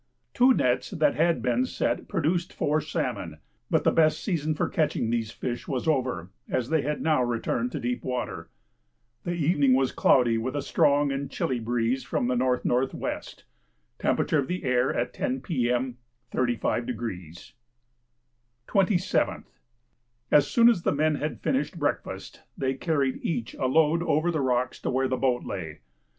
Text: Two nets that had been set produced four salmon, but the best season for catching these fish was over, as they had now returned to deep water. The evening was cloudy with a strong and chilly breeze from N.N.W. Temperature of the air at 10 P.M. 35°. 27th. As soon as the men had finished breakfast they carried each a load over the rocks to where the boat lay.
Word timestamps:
Two 0.33 0.51
nets 0.55 0.89
that 0.89 1.13
had 1.13 1.43
been 1.43 1.63
set 1.63 2.07
produced 2.07 2.51
four 2.53 2.81
salmon, 2.81 3.37
but 3.69 3.83
the 3.83 3.91
best 3.91 4.19
season 4.23 4.55
for 4.55 4.67
catching 4.67 5.11
these 5.11 5.29
fish 5.29 5.67
was 5.67 5.87
over, 5.87 6.31
as 6.49 6.69
they 6.71 6.81
had 6.81 7.03
now 7.03 7.21
returned 7.21 7.71
to 7.71 7.79
deep 7.79 8.03
water. 8.03 8.49
The 9.25 9.35
evening 9.35 9.75
was 9.75 9.91
cloudy 9.91 10.39
with 10.39 10.55
a 10.55 10.63
strong 10.63 11.11
and 11.11 11.29
chilly 11.29 11.59
breeze 11.59 12.03
from 12.03 12.31
N.N.W. 12.31 12.89
Temperature 13.99 14.39
of 14.39 14.47
the 14.47 14.63
air 14.63 14.91
at 14.91 15.13
10 15.13 15.41
P.M. 15.41 15.97
35°. 16.31 17.53
27th. 18.67 19.45
As 20.31 20.47
soon 20.47 20.67
as 20.67 20.81
the 20.81 20.91
men 20.93 21.13
had 21.13 21.41
finished 21.43 21.77
breakfast 21.77 22.41
they 22.57 22.73
carried 22.73 23.19
each 23.23 23.53
a 23.53 23.67
load 23.67 24.01
over 24.01 24.31
the 24.31 24.41
rocks 24.41 24.79
to 24.81 24.89
where 24.89 25.07
the 25.07 25.15
boat 25.17 25.43
lay. 25.45 25.81